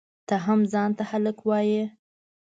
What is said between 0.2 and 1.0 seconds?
ته هم ځان